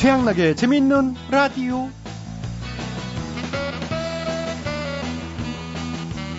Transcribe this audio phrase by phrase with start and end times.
[0.00, 1.90] 최양락의 재밌는 라디오.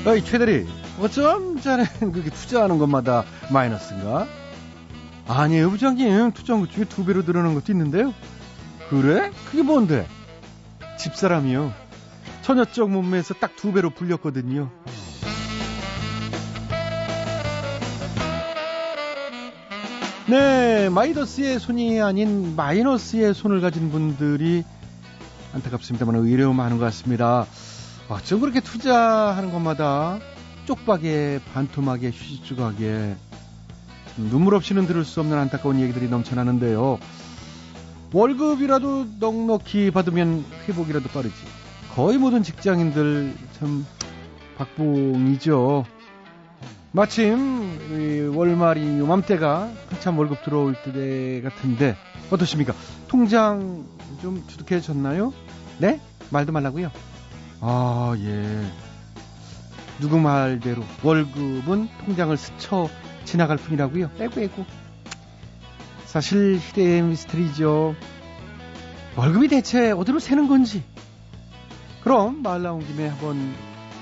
[0.04, 0.68] 어이, 최대리.
[1.00, 4.26] 어쩜 자네 그렇게 투자하는 것마다 마이너스인가?
[5.28, 6.32] 아니에요, 부장님.
[6.32, 8.16] 투자한 것 중에 두 배로 늘어난 것도 있는데요.
[8.90, 9.30] 그래?
[9.46, 10.08] 그게 뭔데?
[10.98, 11.72] 집사람이요.
[12.42, 14.72] 처녀적 몸매에서 딱 두 배로 불렸거든요.
[20.32, 24.64] 네, 마이너스의 손이 아닌 마이너스의 손을 가진 분들이
[25.54, 27.46] 안타깝습니다만 의외로 많은 것 같습니다.
[28.08, 30.20] 어쩜 그렇게 투자하는 것마다
[30.68, 33.18] 쪽박에 반토막에 휴지조각에
[34.30, 36.98] 눈물 없이는 들을 수 없는 안타까운 얘기들이 넘쳐나는데요.
[38.14, 41.36] 월급이라도 넉넉히 받으면 회복이라도 빠르지.
[41.94, 43.86] 거의 모든 직장인들 참
[44.58, 45.84] 박봉이죠.
[46.94, 51.96] 마침 월말이 요맘때가 한참 월급 들어올 때 같은데
[52.30, 52.74] 어떠십니까?
[53.08, 53.86] 통장
[54.22, 55.34] 좀 두둑해졌나요?
[55.78, 56.02] 네?
[56.32, 56.92] 말도 말라고요?
[57.62, 58.62] 아 예.
[60.02, 62.90] 누구 말대로 월급은 통장을 스쳐
[63.24, 64.12] 지나갈 뿐이라고요?
[64.20, 64.66] 에구 에구.
[66.06, 67.96] 사실 희대의 미스터리죠.
[69.16, 70.84] 월급이 대체 어디로 새는 건지.
[72.04, 73.54] 그럼 말 나온 김에 한번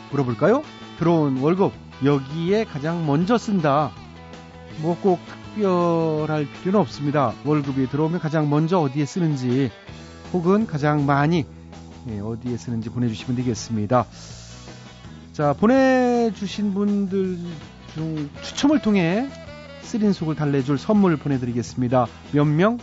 [0.10, 0.64] 물어볼까요?
[0.98, 1.72] 들어온 월급
[2.04, 3.92] 여기에 가장 먼저 쓴다.
[4.82, 5.20] 뭐 꼭
[5.54, 7.34] 특별할 필요는 없습니다.
[7.44, 9.72] 월급이 들어오면 가장 먼저 어디에 쓰는지
[10.32, 11.46] 혹은 가장 많이
[12.10, 14.06] 예, 어디에 쓰는지 보내주시면 되겠습니다.
[15.34, 17.40] 자, 보내주신 분들
[17.94, 19.28] 중 추첨을 통해
[19.82, 22.08] 쓰린 속을 달래줄 선물 보내드리겠습니다.
[22.32, 22.78] 몇 명?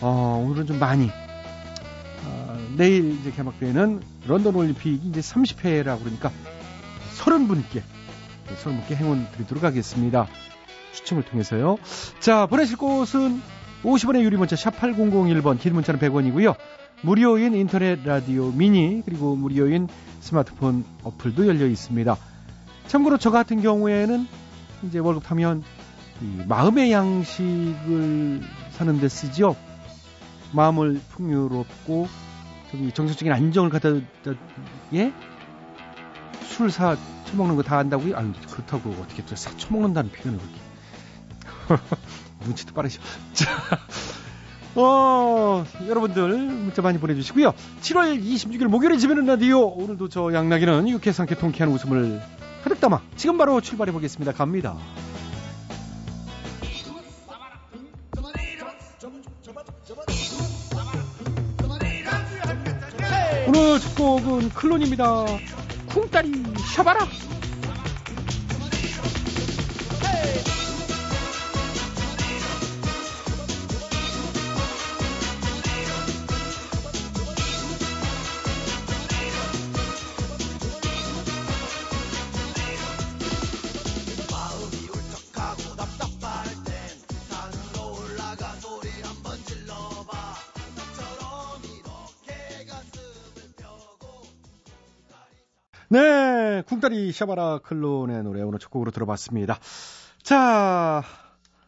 [0.00, 1.10] 어, 오늘은 좀 많이.
[2.24, 6.32] 어, 내일 이제 개막되는 런던 올림픽 이제 30회라고 그러니까
[7.18, 7.82] 30분께
[8.56, 10.26] 30분께 행운 드리도록 하겠습니다.
[10.92, 11.78] 추첨을 통해서요.
[12.20, 13.40] 자, 보내실 곳은
[13.82, 16.54] 50원의 유리 문자 샵 8001번 긴 문자는 100원이고요.
[17.02, 19.88] 무료인 인터넷 라디오 미니 그리고 무료인
[20.20, 22.16] 스마트폰 어플도 열려 있습니다.
[22.86, 24.26] 참고로 저 같은 경우에는
[24.84, 25.64] 이제 월급 타면
[26.46, 29.56] 마음의 양식을 사는데 쓰죠.
[30.52, 32.06] 마음을 풍요롭고
[32.94, 33.90] 정서적인 안정을 갖다
[34.94, 35.12] 예?
[36.52, 36.96] 술 사
[37.26, 38.16] 처먹는 거 다 안다고요?
[38.16, 40.40] 아유 그렇다고 어떻게 또사 처먹는다는 표현을
[41.66, 41.82] 그렇게
[42.44, 43.00] 눈치도 빠르셔.
[43.32, 43.50] 자,
[44.74, 47.52] 어, 여러분들 문자 많이 보내주시고요.
[47.80, 52.20] 7월 26일 목요일에 집에는 라디오 오늘도 저 양락이는 유쾌 상쾌 통쾌한 웃음을
[52.64, 54.32] 가득 담아 지금 바로 출발해 보겠습니다.
[54.32, 54.76] 갑니다.
[63.48, 65.04] 오늘 첫 곡은 클론입니다.
[65.92, 66.32] 쿵따리
[66.74, 67.00] 샤바라.
[67.04, 67.51] 네,
[96.72, 99.58] 쿵따리 샤바라 클론의 노래 오늘 첫 곡으로 들어봤습니다.
[100.22, 101.02] 자,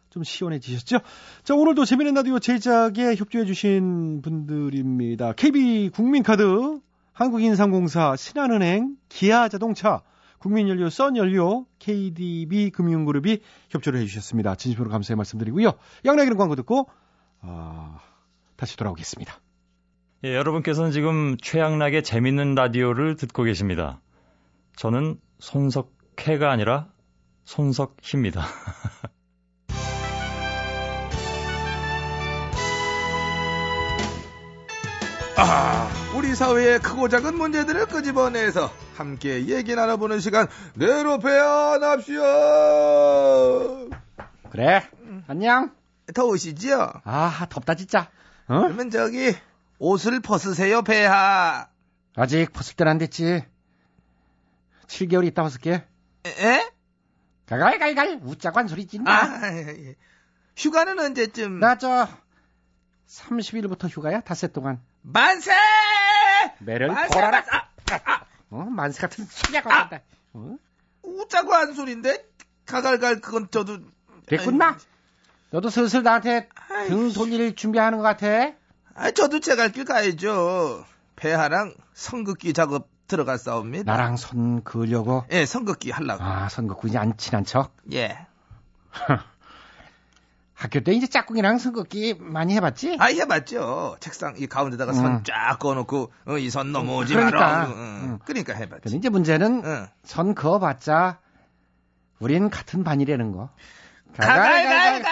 [0.09, 1.00] 좀 시원해지셨죠?
[1.42, 5.34] 자, 오늘도 재미있는 라디오 제작에 협조해주신 분들입니다.
[5.34, 6.81] KB 국민카드,
[7.12, 10.00] 한국인상공사, 신한은행, 기아자동차,
[10.38, 14.54] 국민연료, 썬연료, KDB 금융그룹이 협조를 해주셨습니다.
[14.54, 15.72] 진심으로 감사의 말씀드리고요.
[16.06, 16.88] 양락이는 광고 듣고,
[17.42, 17.98] 아,
[18.56, 19.38] 다시 돌아오겠습니다.
[20.25, 24.00] 예, 여러분께서는 지금 최양락의 재밌는 라디오를 듣고 계십니다.
[24.77, 26.89] 저는 손석해가 아니라
[27.45, 28.45] 손석희입니다.
[35.37, 42.21] 아, 우리 사회의 크고 작은 문제들을 끄집어내서 함께 얘기 나눠보는 시간 내로 배안합시오.
[44.51, 44.89] 그래,
[45.27, 45.72] 안녕.
[46.15, 46.93] 더우시지요?
[47.04, 48.10] 아, 덥다 진짜.
[48.47, 48.60] 어?
[48.60, 49.34] 그러면 저기
[49.78, 51.66] 옷을 벗으세요, 배하.
[52.15, 53.43] 아직 벗을 때는 안 됐지.
[54.86, 55.84] 7개월 있다 벗을게.
[56.27, 56.71] 에?
[57.47, 59.10] 가갈갈갈 웃자고 한 소리 찐다.
[59.13, 59.97] 아, 예.
[60.57, 61.60] 휴가는 언제쯤?
[61.60, 62.09] 나 저
[63.09, 64.81] 30일부터 휴가야 닷새 동안.
[65.03, 65.53] 만세!
[66.60, 67.13] 매를 만세!
[67.15, 67.42] 보라라.
[67.42, 67.51] 만세!
[67.51, 70.01] 아, 아, 어, 만세 같은 소리가 건다.
[70.33, 70.57] 어?
[71.03, 72.25] 웃자고 한 소린데
[72.66, 73.78] 가갈갈 그건 저도
[74.27, 74.78] 됐군 마.
[75.51, 76.48] 너도 슬슬 나한테
[76.89, 78.53] 등 돌릴 준비하는 것 같아.
[78.95, 80.84] 아, 저도 제 갈 길 가야죠.
[81.16, 83.91] 배하랑 성극기 작업 들어갔사옵니다.
[83.92, 85.24] 나랑 손 그으려고.
[85.30, 86.22] 예, 성극기 하려고.
[86.24, 87.72] 아, 선거꾼이 안 친한 척.
[87.92, 88.27] 예.
[90.54, 92.97] 학교 때 이제 짝꿍이랑 선긋기 많이 해봤지?
[93.01, 93.97] 아, 해봤죠.
[94.01, 95.22] 책상 이 가운데다가 선 응.
[95.24, 97.39] 쫙 그어놓고 어, 이 선 넘어오지 그러니까.
[97.41, 97.66] 마라.
[97.66, 98.01] 응, 응.
[98.04, 98.18] 응.
[98.24, 98.83] 그러니까 해봤지.
[98.84, 99.86] 근데 이제 문제는 응.
[100.04, 101.18] 선 그어봤자
[102.21, 103.50] 우린 같은 반이라는 거.
[104.16, 105.03] 가갈갈갈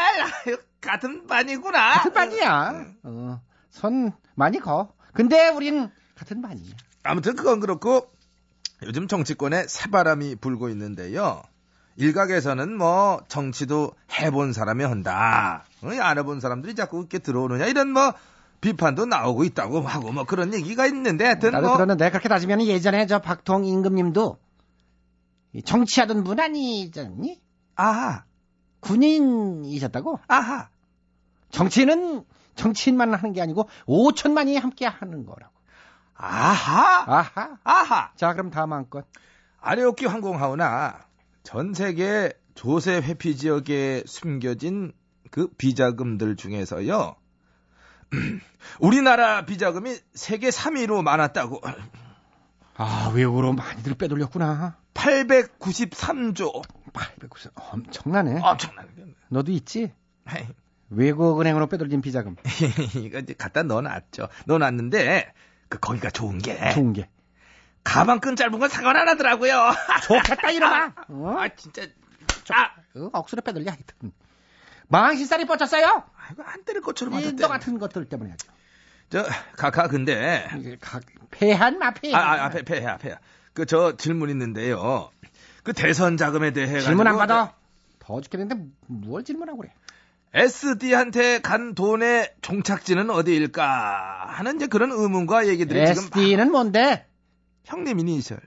[0.81, 1.95] 같은 반이구나.
[1.95, 2.85] 같은 반이야.
[3.03, 3.41] 어,
[3.71, 4.95] 선 많이 거.
[5.13, 6.73] 근데 우린 같은 반이야.
[7.03, 8.11] 아무튼 그건 그렇고
[8.85, 11.43] 요즘 정치권에 새바람이 불고 있는데요.
[11.97, 15.65] 일각에서는 뭐 정치도 해본 사람이 한다.
[15.83, 18.15] 어, 안 해본 사람들이 자꾸 이렇게 들어오느냐 이런 뭐
[18.61, 23.07] 비판도 나오고 있다고 하고 뭐 그런 얘기가 있는데 하여튼 나도 뭐 들었는데 그렇게 따지면 예전에
[23.07, 24.39] 저 박통 임금님도
[25.55, 27.41] 이 정치하던 분 아니잖니?
[27.75, 28.25] 아하
[28.81, 30.21] 군인이셨다고?
[30.29, 30.69] 아하
[31.51, 32.25] 정치는
[32.55, 35.52] 정치인만 하는 게 아니고 5천만이 함께 하는 거라고.
[36.15, 37.59] 아하 아하.
[37.65, 39.05] 아하 자, 그럼 다음 한 건.
[39.61, 41.01] 아레오키 항공하우나
[41.43, 44.93] 전 세계 조세 회피 지역에 숨겨진
[45.31, 47.17] 그 비자금들 중에서요.
[48.81, 51.61] 우리나라 비자금이 세계 3위로 많았다고.
[52.77, 54.77] 아, 외국으로 많이들 빼돌렸구나.
[54.95, 56.63] 893조.
[56.93, 57.53] 890.
[57.55, 58.41] 엄청나네.
[58.43, 58.89] 엄청나게.
[59.29, 59.93] 너도 있지?
[60.91, 62.37] 외국 은행으로 빼돌린 비자금.
[63.03, 64.29] 이거 이제 갖다 넣어놨죠.
[64.47, 65.33] 넣어놨는데
[65.73, 67.09] 그 거기가 좋은 게 좋은 게.
[67.83, 69.71] 가방끈 짧은 건 상관 안 하더라고요.
[70.05, 70.93] 좋겠다, 이놈아.
[71.09, 71.37] 어?
[71.39, 71.85] 아 진짜.
[72.51, 74.13] 아, 어, 억수로 빼돌려, 하여튼.
[74.89, 76.05] 망신살이 뻗쳤어요?
[76.15, 77.37] 아이고 안 때릴 것처럼.
[77.37, 78.35] 너 같은 것들 때문에.
[79.09, 79.25] 저
[79.57, 80.47] 카카 근데
[80.83, 82.15] 각, 폐한 마폐.
[82.15, 83.17] 아, 아, 앞에, 앞에, 앞에.
[83.55, 85.11] 그, 저, 질문 있는데요.
[85.63, 86.81] 그 대선 자금에 대해.
[86.81, 87.55] 질문 안 받아.
[87.99, 88.57] 더 죽겠는데
[88.89, 89.73] 뭘 질문하고 그래.
[90.35, 94.27] SD한테 간 돈의 종착지는 어디일까?
[94.29, 96.03] 하는 이제 그런 의문과 얘기들이 지금.
[96.05, 97.07] SD는 뭔데?
[97.65, 98.41] 형님 이니셜.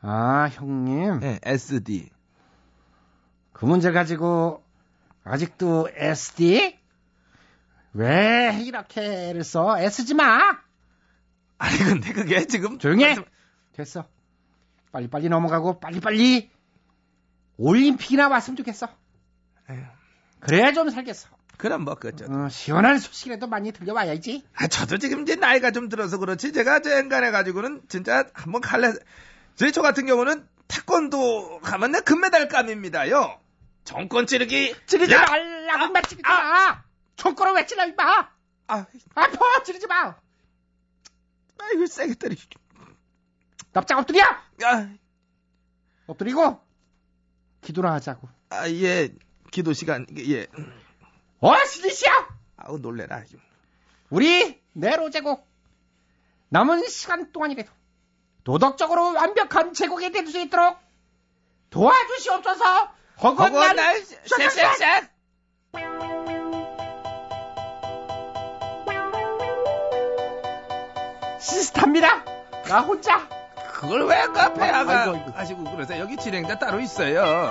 [0.00, 1.20] 아, 형님.
[1.20, 2.10] 네, SD.
[3.52, 4.64] 그 문제 가지고
[5.24, 6.78] 아직도 SD?
[7.92, 9.78] 왜 이렇게를 써?
[9.78, 10.58] 애쓰지 마!
[11.58, 12.78] 아니, 근데 그게 지금.
[12.78, 13.14] 조용히 해!
[13.72, 14.04] 됐어.
[14.90, 16.50] 빨리빨리 넘어가고 빨리빨리
[17.56, 18.88] 올림픽이나 왔으면 좋겠어.
[19.70, 19.82] 에휴.
[20.44, 21.28] 그래야 좀 살겠어.
[21.56, 22.26] 그럼 뭐, 그죠.
[22.28, 24.44] 어, 시원한 소식이라도 많이 들려와야지.
[24.54, 26.52] 아, 저도 지금 이제 나이가 좀 들어서 그렇지.
[26.52, 28.92] 제가 저 엔간해 가지고는 진짜 한번 갈래.
[29.54, 33.40] 저희 저 같은 경우는 태권도 가면 내 금메달감입니다요.
[33.84, 34.74] 정권 찌르기.
[34.86, 35.24] 찌르지 야!
[35.24, 36.82] 말라고 말 찌르지 마!
[37.16, 38.28] 총꼬로 왜 찔러, 임마!
[38.66, 39.62] 아, 아파!
[39.62, 40.16] 찌르지 마!
[41.58, 42.36] 아이고, 세게 때리.
[43.72, 44.24] 납작 엎드려!
[44.64, 44.88] 아,
[46.06, 46.60] 엎드리고
[47.60, 48.28] 기도나 하자고.
[48.50, 49.14] 아, 예.
[49.54, 50.48] 기도 시간, 예.
[51.38, 52.10] 어, 슬리시야!
[52.56, 53.22] 아우, 놀래라.
[54.10, 55.46] 우리 내로 제국
[56.48, 57.70] 남은 시간 동안이라도
[58.42, 60.76] 도덕적으로 완벽한 제국이 될 수 있도록
[61.70, 62.64] 도와주시옵소서.
[63.22, 65.10] 허건 허건 쉑쉑쉑!
[71.38, 72.24] 시스타입니다.
[72.68, 73.28] 나 혼자.
[73.72, 75.30] 그걸 왜 카페 아이고, 아가 아이고.
[75.32, 76.00] 하시고 그러세요?
[76.02, 77.50] 여기 진행자 따로 있어요.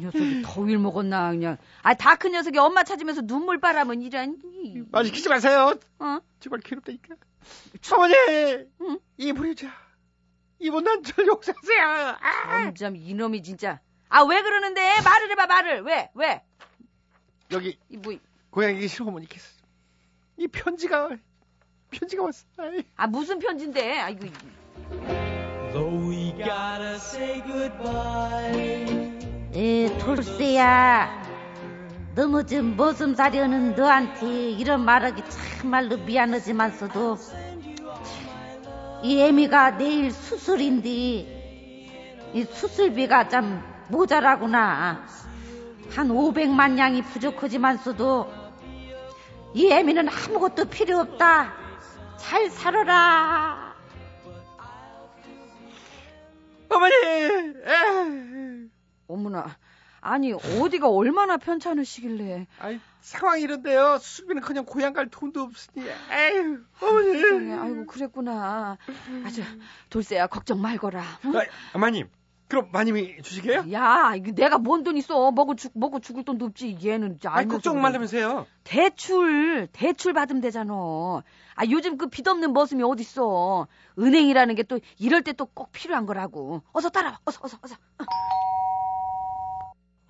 [0.00, 4.36] 녀석이 더위를 먹었나 그냥 아 다 큰 녀석이 엄마 찾으면서 눈물 바라면 이란
[4.90, 5.74] 말 시키지 마세요.
[5.98, 6.18] 어?
[6.40, 7.14] 정말 괴롭다니까.
[7.92, 8.14] 어머니!
[8.82, 8.98] 응?
[9.16, 9.72] 이 부리자.
[10.58, 12.16] 이분 난절 용서하세요.
[12.20, 12.64] 아!
[12.64, 13.80] 점점 이놈이 진짜
[14.10, 16.42] 아 왜 그러는데 말을 해봐 말을 왜 왜?
[17.52, 18.14] 여기 이 뭐
[18.50, 19.46] 고양이 시어머니께서
[20.36, 21.10] 이 편지가
[21.90, 22.44] 편지가 왔어.
[22.58, 22.82] 아이.
[22.96, 24.26] 아 무슨 편지인데 아이고
[29.52, 31.20] 에, 돌쇠야.
[32.14, 37.16] 너무 좀 머슴살이하는 너한테 이런 말하기 참말로 미안하지만서도
[39.02, 40.88] 이 애미가 내일 수술인데
[42.32, 45.04] 이 수술비가 참 모자라구나.
[45.90, 48.32] 한 500만 양이 부족하지만서도
[49.54, 51.54] 이 애미는 아무것도 필요 없다.
[52.16, 53.74] 잘 살아라.
[56.68, 56.94] 어머니!
[56.94, 58.29] 에이.
[59.12, 59.56] 어머나.
[60.02, 63.98] 아니 어디가 얼마나 편찮으시길래 아이, 상황이 이런데요.
[64.00, 65.84] 수비는 그냥 고향 갈 돈도 없으니.
[66.10, 67.20] 에휴, 어머니.
[67.20, 68.78] 세상에 아이고 그랬구나.
[69.26, 69.42] 아주
[69.90, 71.02] 돌쇠야 걱정 말거라.
[71.26, 71.36] 응?
[71.36, 71.42] 아,
[71.74, 72.08] 어머님,
[72.48, 73.66] 그럼 마님이 주시게요?
[73.72, 75.30] 야, 내가 뭔 돈 있어?
[75.32, 76.78] 먹어 죽 먹어 죽을 돈도 없지.
[76.82, 77.78] 얘는 아이, 걱정.
[77.82, 78.46] 말라면서요.
[78.64, 80.72] 대출 대출 받으면 되잖아.
[81.56, 83.66] 아 요즘 그 빚없는 머슴이 어딨어?
[83.98, 86.62] 은행이라는 게 또 이럴 때 또 꼭 필요한 거라고.
[86.72, 87.18] 어서 따라와.
[87.26, 87.74] 어서 어서 어서.
[87.98, 88.04] 어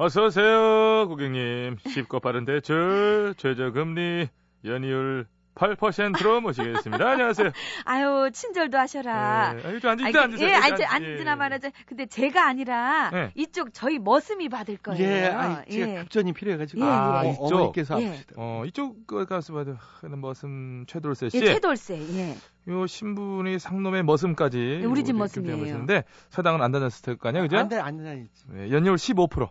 [0.09, 1.77] 서 오세요, 고객님.
[1.87, 4.29] 쉽고 빠른 대출, 최저금리,
[4.65, 7.11] 연이율 8%로 모시겠습니다.
[7.11, 7.51] 안녕하세요.
[7.85, 9.53] 아유 친절도 하셔라.
[9.55, 10.49] 네, 아유, 좀 앉으세요, 앉으세요.
[10.49, 11.35] 예, 앉, 앉- 앉으나 예.
[11.35, 11.71] 말하자.
[11.87, 13.31] 근데 제가 아니라 네.
[13.35, 15.03] 이쪽 저희 머슴이 받을 거예요.
[15.05, 15.95] 예, 아이, 제가 예.
[15.99, 16.81] 급전이 필요해가지고.
[16.81, 16.91] 예, 예.
[16.91, 17.45] 아, 어, 이쪽?
[17.53, 18.07] 어머니께서 예.
[18.09, 18.35] 아프시다.
[18.39, 21.37] 어, 이쪽 그 가서 봐도 하는 머슴 최돌세 씨.
[21.39, 21.99] 예, 최돌세.
[22.17, 22.37] 예.
[22.73, 24.79] 요 신분이 상놈의 머슴까지.
[24.81, 25.59] 네, 우리 집 머슴이에요.
[25.59, 27.59] 되시는데 사당은 안 다녔을 거 아니야, 그죠?
[27.59, 28.27] 안 돼, 안 돼.
[28.49, 29.51] 네, 연이율 15%.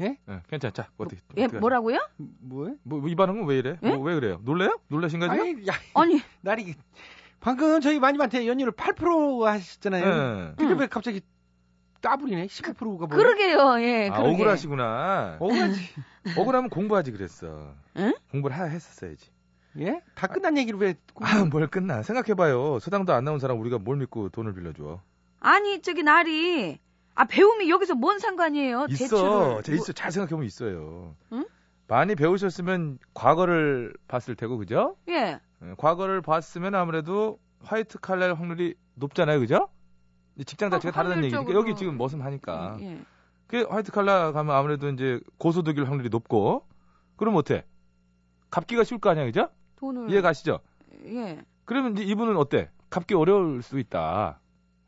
[0.00, 0.18] 예?
[0.48, 0.88] 괜찮자.
[0.96, 1.20] 어떻게?
[1.36, 1.98] 예, 어떻게 뭐라고요?
[2.16, 2.74] 뭐야?
[2.82, 3.78] 뭐, 뭐이 반응은 왜 이래?
[3.82, 3.88] 예?
[3.88, 4.40] 뭐, 왜 그래요?
[4.42, 4.78] 놀래요?
[4.88, 5.32] 놀라신 거죠?
[5.32, 6.74] 아니, 야, 아니, 날이
[7.40, 10.04] 방금 저희 마님한테 연율을 8% 하셨잖아요.
[10.04, 10.52] 네.
[10.56, 10.78] 근데 음.
[10.78, 11.20] 왜 갑자기
[12.00, 12.46] 따블이네?
[12.46, 13.08] 15%가 뭐야?
[13.08, 13.80] 그러게요.
[13.80, 14.34] 예, 아, 그러게.
[14.34, 15.36] 억울하시구나.
[15.40, 15.80] 억울하지.
[16.38, 17.74] 억울하면 공부하지 그랬어.
[17.96, 18.14] 응?
[18.30, 19.30] 공부를 하, 했었어야지.
[19.78, 20.02] 예?
[20.14, 20.94] 다 끝난 얘기를 왜?
[21.20, 22.02] 아, 뭘 끝나.
[22.02, 22.78] 생각해봐요.
[22.80, 25.00] 소당도 안 나온 사람 우리가 뭘 믿고 돈을 빌려줘.
[25.40, 26.78] 아니, 저기 날이
[27.14, 28.86] 아 배움이 여기서 뭔 상관이에요?
[28.90, 28.98] 있어.
[28.98, 29.62] 대출을.
[29.64, 29.92] 제 있어.
[29.92, 31.14] 잘 생각해 보면 있어요.
[31.32, 31.46] 응?
[31.88, 34.96] 많이 배우셨으면 과거를 봤을 테고, 그죠?
[35.06, 35.40] 뭐, 예.
[35.62, 39.68] 예, 과거를 봤으면 아무래도 화이트 칼날 확률이 높잖아요, 그죠?
[40.36, 41.52] 이 직장 자체가 어, 다르다는 얘기니까.
[41.52, 42.78] 여기 지금 머슴하니까.
[42.80, 43.02] 예.
[43.46, 46.66] 그 화이트 칼라 가면 아무래도 이제 고소득일 확률이 높고
[47.16, 47.66] 그럼 어때?
[48.50, 49.50] 갚기가 쉬울 거 아니야, 그죠?
[49.76, 50.60] 돈을 이해 가시죠?
[51.04, 51.42] 예.
[51.66, 52.70] 그러면 이제 이분은 어때?
[52.88, 54.40] 갚기 어려울 수 있다.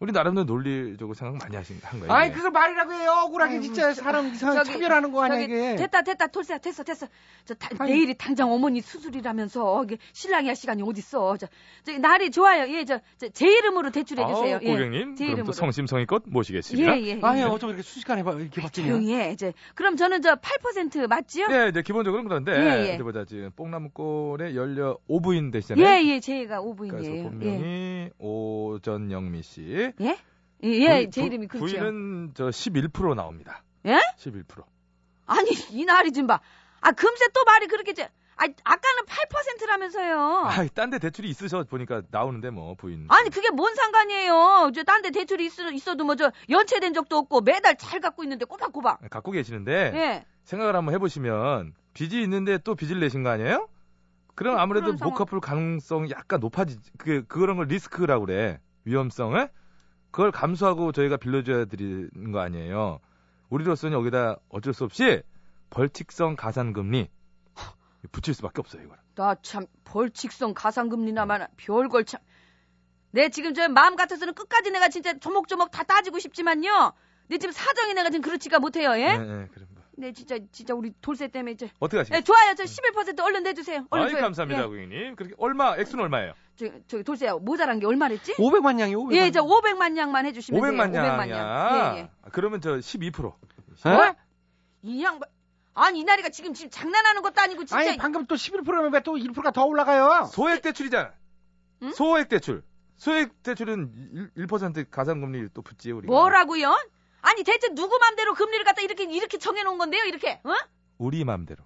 [0.05, 2.13] 우리 나름대로 논리적으로 생각 많이 하신 한 거예요.
[2.13, 2.31] 아이.
[2.31, 3.11] 그걸 말이라고 해요.
[3.25, 5.77] 억울하게 진짜 저- 사람 이상 저기, 차별하는 거 아니야 이게.
[5.77, 7.07] 됐다 됐다 돌쇠야 됐어 됐어.
[7.47, 7.85] 저 다-.
[7.85, 11.37] 내일이 당장 어머니 수술이라면서 이게 신랑이 할 시간이 어딨어.
[11.39, 11.47] 저,
[11.85, 12.71] 저 날이 좋아요.
[12.73, 13.01] 예, 저
[13.33, 14.59] 제 이름으로 대출해 주세요.
[14.63, 14.67] 예.
[14.73, 15.47] 고객님, 제 그럼 이름으로.
[15.47, 16.99] 또 성심성의껏 모시겠습니다.
[16.99, 17.19] 예, 예.
[17.23, 17.45] 아니 예.
[17.45, 18.89] 어쩜 이렇게 순식간에 봐- 이렇게 바뀌냐.
[18.89, 19.33] 조용히 해.
[19.33, 21.49] 이제 그럼 저는 저 8% 맞지요?
[21.49, 22.95] 네, 이제 기본적으로는 그런데 예, 예.
[22.95, 25.85] 어디 보자 지금 뽕나무골에 열려 오부인 되시잖아요.
[25.87, 27.15] 예, 예, 제가 그래서 오부인이에요.
[27.17, 27.23] 예.
[27.23, 29.93] 본명이 오전영미 씨.
[30.01, 30.19] 예?
[30.65, 31.67] 예, 예, 부- 제 부- 이름이 그렇죠.
[31.67, 33.63] 부인은 저11% 나옵니다.
[33.87, 33.99] 예?
[34.19, 34.65] 11%.
[35.27, 36.41] 아니, 이 날이 좀 봐.
[36.81, 38.05] 아, 금세 또 말이 그렇게 저
[38.37, 40.19] 아, 아까는 8%라면서요.
[40.47, 43.07] 아, 딴데 대출이 있으셔 보니까 나오는데 뭐 부인.
[43.09, 44.73] 아니 그게 뭔 상관이에요.
[44.75, 48.45] 저 딴 데 대출이 있어, 있어도 뭐 저 연체된 적도 없고 매달 잘 갖고 있는데
[48.45, 49.09] 꼬박꼬박.
[49.09, 50.25] 갖고 계시는데 예.
[50.45, 53.69] 생각을 한번 해 보시면 빚이 있는데 또 빚을 내신 거 아니에요?
[54.35, 55.15] 그럼 아무래도 그런 상황.
[55.15, 56.77] 못 갚을 가능성이 약간 높아지.
[56.99, 58.59] 그 그런 걸 리스크라고 그래.
[58.85, 59.49] 위험성을
[60.15, 63.01] 그걸 감수하고 저희가 빌려줘야 드리는 거 아니에요.
[63.51, 65.21] 우리로서는 여기다 어쩔 수 없이
[65.71, 67.09] 벌칙성 가산금리
[68.13, 69.03] 붙일 수밖에 없어요 이거는.
[69.17, 72.21] 나 참 벌칙성 가상금리나만 별걸 참.
[73.11, 76.93] 내 지금 저 마음 같아서는 끝까지 내가 진짜 조목조목 다 따지고 싶지만요.
[77.27, 78.93] 내 지금 사정이 내가 지금 그렇지가 못해요.
[78.97, 79.19] 예?
[79.19, 79.83] 네, 네, 그럼 뭐.
[79.97, 81.69] 네 진짜 진짜 우리 돌쇠 때문에 이제.
[81.81, 82.23] 어떻게 예, 하시겠어요?
[82.23, 82.55] 좋아요.
[82.55, 83.85] 저 11% 얼른 내주세요.
[83.91, 84.21] 얼른 아이 줘요.
[84.21, 84.67] 감사합니다 예.
[84.67, 85.17] 고객님.
[85.17, 86.35] 그렇게 얼마 액수는 얼마예요?
[86.57, 88.35] 저, 저기 돌쇠야 모자란 게 얼마랬지?
[88.35, 89.15] 500만 양이 500만.
[89.17, 91.03] 예, 저 500만 양만 해주시면 500만 돼요.
[91.03, 91.37] 500만 양이야.
[91.39, 91.97] 양.
[91.97, 92.11] 예, 예.
[92.23, 93.25] 아, 그러면 저 12%.
[93.27, 94.15] 어?
[94.83, 95.29] 이 양반.
[95.77, 97.79] 아니 이 나리가 지금 지금 장난하는 것도 아니고 진짜.
[97.79, 100.27] 아니 방금 또 11%면 왜 또 1%가 더 올라가요?
[100.33, 101.13] 소액 대출이잖아.
[101.83, 101.93] 응?
[101.93, 102.63] 소액 대출.
[102.97, 106.13] 소액 대출은 1, 1% 가산금리 또 붙지 우리가.
[106.13, 106.77] 뭐라고요?
[107.23, 110.41] 아니 대체 누구 맘대로 금리를 갖다 이렇게 이렇게 정해놓은 건데요, 이렇게?
[110.45, 110.53] 어?
[110.99, 111.65] 우리 맘대로.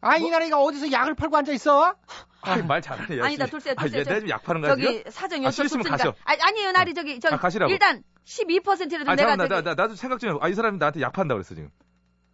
[0.00, 1.94] 아, 이 나라가 어디서 약을 팔고 앉아 있어?
[2.42, 3.18] 아, 말 잘하네.
[3.18, 3.50] 야, 아니다, 씨.
[3.52, 5.10] 돌쇠, 아, 돌쇠, 얘, 저- 내가 지금 약 파는 거야 저기 지금?
[5.10, 5.50] 사정이 아.
[5.90, 6.14] 가셔.
[6.24, 7.70] 아니, 아니에요, 나리 저기 저 아, 가시라고.
[7.72, 10.38] 일단 12%라도 아, 내가 잠깐만, 저기 나, 나, 나도 생각 좀 해.
[10.40, 11.70] 아, 이 사람이 나한테 약 판다 그랬어, 지금.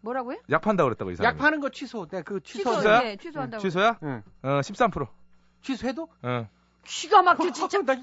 [0.00, 0.38] 뭐라고요?
[0.50, 1.34] 약 판다 그랬다고, 이 사람이.
[1.36, 2.06] 약 파는 거 취소.
[2.06, 2.74] 네, 그 취소.
[2.76, 2.88] 취소?
[3.04, 3.60] 예, 취소한다고.
[3.60, 3.98] 취소야?
[4.02, 4.22] 응.
[4.42, 5.06] 어, 13%.
[5.62, 6.08] 취소해도?
[6.22, 6.48] 어.
[6.84, 7.82] 기가 막혀 진짜.
[7.82, 7.96] 나,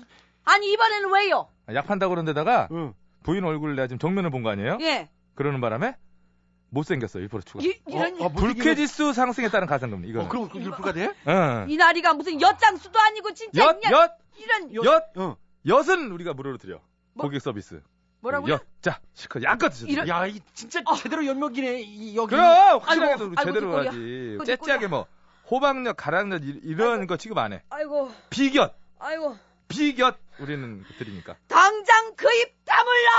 [0.44, 1.48] 아니 이번에는 왜요?
[1.68, 2.94] 아, 약 판다 그런 데다가 응.
[3.24, 4.78] 부인 얼굴 내가 지금 정면을 본 거 아니에요?
[4.82, 5.10] 예.
[5.34, 5.96] 그러는 바람에
[6.76, 7.64] 못생겼어, 1% 추가.
[7.64, 10.22] 이, 이런 어, 어, 뭐 불쾌지수 상승에 따른 가산금리, 이거.
[10.24, 11.08] 어, 그럼 그 1%가 돼?
[11.26, 11.66] 어.
[11.68, 15.38] 이 나리가 무슨 엿장수도 아니고 진짜 엿, 그냥 엿, 이런 엿, 어.
[15.66, 16.82] 엿은 우리가 무료로 드려.
[17.14, 17.26] 뭐?
[17.26, 17.82] 고객 서비스.
[18.20, 18.54] 뭐라고요?
[18.56, 18.64] 엿.
[18.82, 19.86] 자, 실컷 약껏 드셔.
[19.88, 20.96] 이런- 야, 이 진짜 어.
[20.96, 21.82] 제대로 연목이네.
[21.82, 22.32] 이, 여기.
[22.32, 22.46] 그럼
[22.82, 23.90] 확실하게 아이고, 도 아이고, 제대로 뒷골이야.
[23.92, 24.36] 하지.
[24.40, 25.06] 그 째째하게 뭐
[25.50, 27.62] 호박엿, 가락엿 이- 이런 거 취급 안 해.
[27.70, 29.38] 아이고, 비곁, 아이고.
[29.68, 31.36] 비곁 우리는 드리니까.
[31.48, 33.10] 당장 그 입 다물라!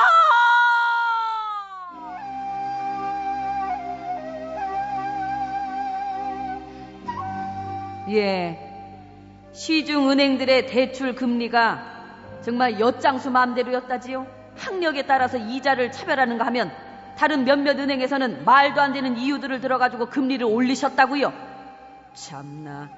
[8.08, 8.58] 예.
[9.52, 11.94] 시중 은행들의 대출 금리가
[12.42, 14.26] 정말 엿장수 마음대로였다지요.
[14.56, 16.70] 학력에 따라서 이자를 차별하는가 하면
[17.16, 21.32] 다른 몇몇 은행에서는 말도 안 되는 이유들을 들어가지고 금리를 올리셨다고요.
[22.14, 22.90] 참나.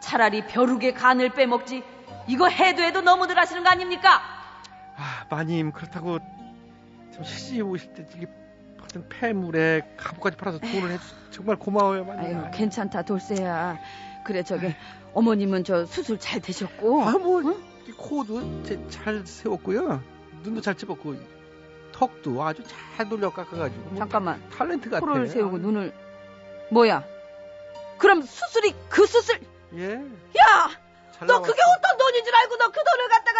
[0.00, 1.82] 차라리 벼룩의 간을 빼먹지.
[2.26, 4.20] 이거 해도 해도 너무들 하시는 거 아닙니까?
[4.96, 6.18] 아, 마님 그렇다고
[7.14, 8.26] 참 시집 오실 때 이게
[8.80, 12.38] 받은 폐물에 갑옷까지 팔아서 돈을 해주 정말 고마워요, 마님.
[12.38, 13.78] 아유, 괜찮다, 돌쇠야.
[14.24, 14.74] 그래, 저기,
[15.14, 17.02] 어머님은 저 수술 잘 되셨고.
[17.04, 17.54] 아, 뭐이
[17.96, 20.02] 코도 제- 잘 세웠고요,
[20.42, 21.16] 눈도 잘 집었고,
[21.92, 22.62] 턱도 아주
[22.96, 24.40] 잘 돌려 깎아가지고 뭐 잠깐만.
[24.50, 25.00] 탤런트 같아.
[25.04, 25.92] 코를 세우고 눈을.
[26.70, 27.04] 뭐야?
[27.98, 29.40] 그럼 수술이 그 수술.
[29.74, 29.94] 예.
[29.94, 30.70] 야!
[31.12, 31.42] 잘너 나왔어.
[31.42, 33.39] 그게 어떤 돈인 줄 알고 너 그 돈을 갖다가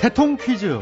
[0.00, 0.80] 대통 퀴즈.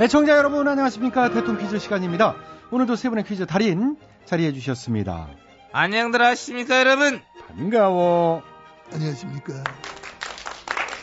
[0.00, 2.34] 애청자 여러분 안녕하십니까 대통 퀴즈 시간입니다.
[2.72, 5.28] 오늘도 세 분의 퀴즈 달인 자리해 주셨습니다.
[5.72, 7.20] 안녕들 하십니까 여러분?
[7.46, 8.42] 반가워.
[8.92, 9.62] 안녕하십니까.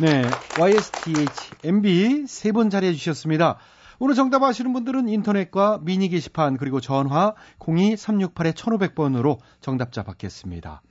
[0.01, 0.23] 네,
[0.59, 3.59] YSTH, MB 세분 자리해 주셨습니다.
[3.99, 10.81] 오늘 정답 아시는 분들은 인터넷과 미니 게시판 그리고 전화 02-368-1500번으로 정답자 받겠습니다.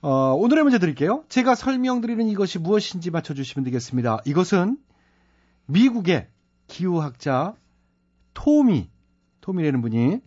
[0.00, 1.24] 어, 오늘의 문제 드릴게요.
[1.28, 4.18] 제가 설명드리는 이것이 무엇인지 맞춰주시면 되겠습니다.
[4.26, 4.78] 이것은
[5.66, 6.28] 미국의
[6.68, 7.54] 기후학자
[8.32, 8.88] 토미,
[9.40, 10.20] 토미라는 분이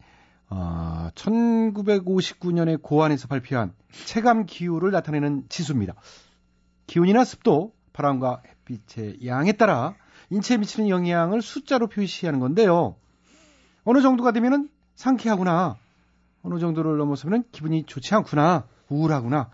[0.50, 3.74] 어, 1959년에 고안에서 발표한
[4.06, 5.94] 체감 기후를 나타내는 지수입니다.
[6.88, 9.96] 기온이나 습도, 바람과 햇빛의 양에 따라
[10.32, 12.98] 인체에 미치는 영향을 숫자로 표시하는 건데요.
[13.86, 15.78] 어느 정도가 되면은 상쾌하구나.
[16.44, 18.68] 어느 정도를 넘어서면 기분이 좋지 않구나.
[18.90, 19.50] 우울하구나.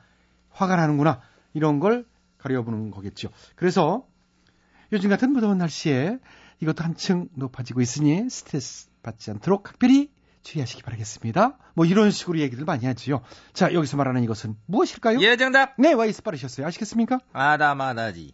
[0.57, 1.21] 화가 나는구나.
[1.53, 2.05] 이런 걸
[2.39, 3.29] 가려보는 거겠죠.
[3.55, 4.05] 그래서
[4.91, 6.19] 요즘 같은 무더운 날씨에
[6.59, 11.57] 이것도 한층 높아지고 있으니 스트레스 받지 않도록 각별히 주의하시기 바라겠습니다.
[11.73, 13.21] 뭐 이런 식으로 얘기들 많이 하지요.
[13.53, 15.19] 자, 여기서 말하는 이것은 무엇일까요?
[15.21, 15.73] 예 정답.
[15.77, 16.65] 네, 와이스 빠르셨어요.
[16.65, 17.19] 아시겠습니까?
[17.33, 18.33] 아다마다지.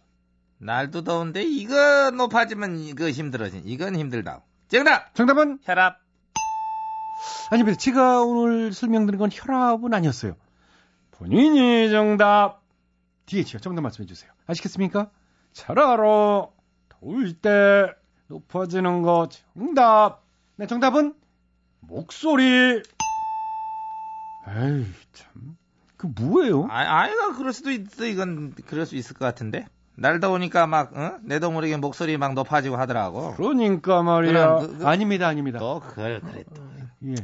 [0.58, 3.62] 날도 더운데 이거 높아지면 이거 힘들어진.
[3.64, 4.42] 이건 힘들다.
[4.68, 5.14] 정답.
[5.14, 5.98] 정답은 혈압.
[7.50, 7.76] 아닙니다.
[7.76, 10.36] 제가 오늘 설명드린 건 혈압은 아니었어요.
[11.18, 12.62] 본인이 정답.
[13.26, 13.58] DH요.
[13.60, 14.30] 정답 말씀해 주세요.
[14.46, 15.10] 아시겠습니까?
[15.52, 16.46] 잘 알아.
[16.88, 17.86] 더울 때
[18.26, 20.24] 높아지는 거 정답.
[20.56, 21.14] 네, 정답은
[21.80, 22.82] 목소리.
[24.46, 25.56] 에이, 참.
[25.96, 26.66] 그 뭐예요?
[26.68, 28.04] 아, 아이가 그럴 수도 있어.
[28.04, 29.66] 이건 그럴 수 있을 것 같은데.
[29.96, 31.18] 날 더우니까 막 어?
[31.22, 33.34] 내도 모르게 목소리 막 높아지고 하더라고.
[33.36, 34.32] 그러니까 말이야.
[34.32, 35.60] 그럼 그- 그- 아닙니다, 아닙니다.
[35.60, 36.62] 또 그걸 그래 또.
[37.06, 37.14] 예.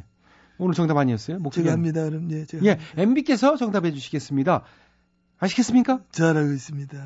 [0.60, 1.38] 오늘 정답 아니었어요?
[1.38, 1.64] 목소리.
[1.64, 2.04] 제가 합니다.
[2.04, 2.92] 그럼 예, 제가 예, 합니다.
[2.96, 4.62] MB께서 정답해 주시겠습니다.
[5.38, 6.04] 아시겠습니까?
[6.12, 7.02] 잘하고 있습니다.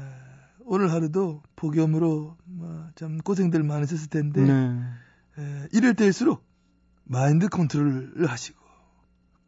[0.66, 4.80] 오늘 하루도 폭염으로 뭐, 참 고생들 많으셨을 텐데 네.
[5.38, 6.44] 에, 이럴 때일수록
[7.04, 8.58] 마인드 컨트롤을 하시고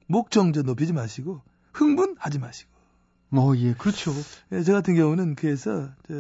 [0.07, 1.43] 목 정저 높이지 마시고
[1.73, 2.71] 흥분하지 마시고
[3.33, 4.13] 어, 예, 그렇죠.
[4.53, 6.15] 예, 저 같은 경우는 그래서 저,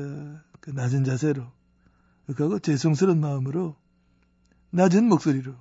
[0.61, 1.46] 그 낮은 자세로
[2.35, 3.77] 그하고 죄송스러운 마음으로
[4.70, 5.55] 낮은 목소리로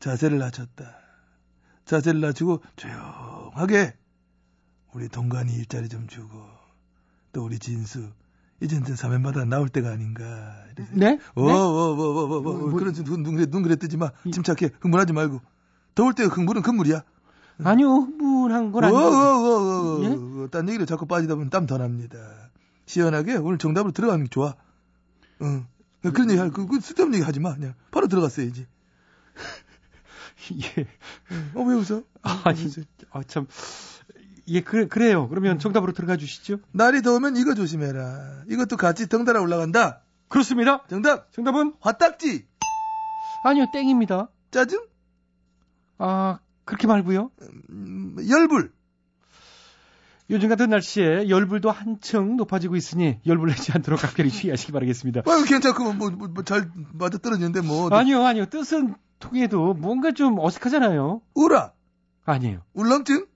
[0.00, 1.05] 자세를 낮췄다.
[1.86, 3.94] 자세를 낮추고 조용하게
[4.92, 6.42] 우리 동간이 일자리 좀 주고
[7.32, 8.10] 또 우리 진수
[8.60, 10.24] 이젠 사면마다 나올 때가 아닌가.
[10.72, 11.18] 이래서 네?
[11.34, 13.96] 어, 어, 어, 어, 어, 어, 뭐, 뭐- 그런 눈, 눈, 그래, 눈 그래 뜨지
[13.98, 14.10] 마.
[14.24, 14.70] 이- 침착해.
[14.80, 15.40] 흥분하지 말고.
[15.94, 17.02] 더울 때 흥분은 금물이야.
[17.62, 18.98] 아니요, 흥분한 건 아니고.
[18.98, 20.08] 어, 어, 예?
[20.08, 22.18] 어, 어, 딴 얘기로 자꾸 빠지다 보면 땀 더 납니다.
[22.86, 24.54] 시원하게 오늘 정답으로 들어가는 게 좋아.
[25.40, 25.66] 어.
[26.00, 27.54] 그런 얘기 할, 그, 그 쓸데없는 얘기 하지 마.
[27.54, 28.66] 그냥 바로 들어갔어야지.
[30.52, 30.86] 예.
[31.54, 32.02] 어, 왜 웃어?
[32.22, 32.82] 아, 진짜.
[33.10, 33.46] 아, 참.
[34.48, 35.28] 예, 그래, 그래요.
[35.28, 36.58] 그러면 정답으로 들어가 주시죠.
[36.72, 38.44] 날이 더우면 이거 조심해라.
[38.48, 40.02] 이것도 같이 덩달아 올라간다.
[40.28, 40.84] 그렇습니다.
[40.88, 41.32] 정답!
[41.32, 41.74] 정답은?
[41.80, 42.46] 화딱지!
[43.42, 44.28] 아니요, 땡입니다.
[44.50, 44.86] 짜증?
[45.98, 47.30] 아, 그렇게 말고요.
[47.70, 48.72] 음, 열불!
[50.28, 55.22] 요즘 같은 날씨에 열불도 한층 높아지고 있으니 열불 내지 않도록 각별히 주의하시기 바라겠습니다.
[55.26, 57.88] 아, 괜찮고, 뭐, 뭐, 뭐, 잘 맞아 떨어지는데, 뭐.
[57.90, 58.46] 아니요, 아니요.
[58.46, 61.20] 뜻은 통해도 뭔가 좀 어색하잖아요.
[61.34, 61.72] 우라!
[62.24, 62.60] 아니에요.
[62.74, 63.26] 울렁증?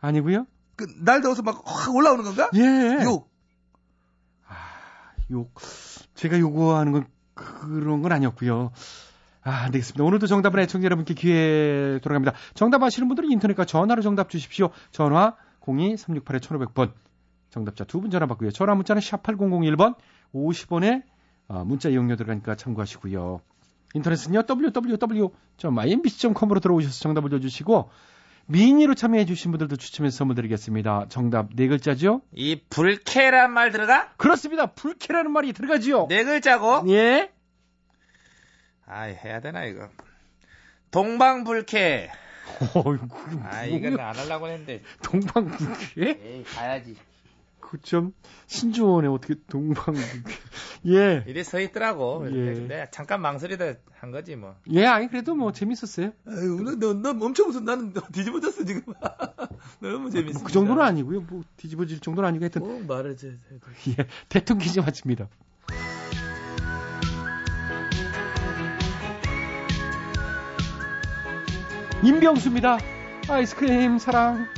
[0.00, 0.46] 아니고요.
[0.76, 2.48] 그, 날 더워서 막 확 올라오는 건가?
[2.54, 3.04] 예.
[3.04, 3.30] 욕!
[5.32, 5.52] 욕.
[6.14, 8.72] 제가 요구하는 건 그런 건 아니었고요.
[9.42, 10.02] 아, 안 되겠습니다.
[10.04, 12.32] 오늘도 정답은 애청자 여러분께 기회 돌아갑니다.
[12.54, 14.70] 정답 아시는 분들은 인터넷과 전화로 정답 주십시오.
[14.90, 16.92] 전화 02-368-1500번.
[17.50, 18.50] 정답자 두 분 전화 받고요.
[18.50, 19.94] 전화 문자는 샵 8001번
[20.34, 21.02] 50원에
[21.48, 23.40] 아, 문자 이용료 들어가니까 참고하시고요.
[23.94, 27.90] 인터넷은요 www.imbc.com으로 들어오셔서 정답 올려주시고
[28.46, 31.06] 미니로 참여해주신 분들도 추첨해서 선물 드리겠습니다.
[31.08, 32.22] 정답 네 글자죠?
[32.34, 34.12] 이 불쾌란 말 들어가?
[34.16, 34.66] 그렇습니다.
[34.66, 36.06] 불쾌라는 말이 들어가지요.
[36.08, 36.84] 네 글자고?
[36.92, 37.30] 예.
[38.86, 39.88] 아 해야 되나 이거.
[40.90, 42.10] 동방불쾌.
[42.74, 43.08] 어이구,
[43.44, 44.82] 아 이건 안 하려고 했는데.
[45.02, 46.18] 동방불쾌?
[46.20, 46.96] 에이 가야지.
[47.70, 48.12] 그점
[48.48, 50.02] 신조어네 어떻게 동방불쾌?
[50.88, 51.24] 예.
[51.28, 52.24] 이래 서 있더라고.
[52.26, 52.54] 예.
[52.54, 54.56] 근데 잠깐 망설이다 한 거지 뭐.
[54.72, 56.10] 예, 아니 그래도 뭐 재밌었어요.
[56.26, 58.82] 아유, 나, 나, 나 엄청 무슨 나는 뒤집어졌어 지금.
[59.80, 60.42] 너무 재밌어.
[60.42, 61.20] 그 정도는 아니고요.
[61.20, 63.38] 뭐 뒤집어질 정도는 아니고 하여튼 뭐 말을 제.
[63.84, 65.28] 제- 예, 대통령 퀴즈 마칩니다.
[72.02, 72.78] 임병수입니다.
[73.28, 74.48] 아이스크림 사랑.